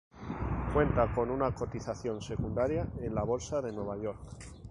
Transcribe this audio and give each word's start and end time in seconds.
Cuenta 0.73 1.13
con 1.13 1.29
una 1.29 1.53
cotización 1.53 2.23
secundaria 2.23 2.87
en 3.01 3.13
la 3.13 3.21
Bolsa 3.21 3.61
de 3.61 3.71
Nueva 3.71 3.99
York. 4.01 4.19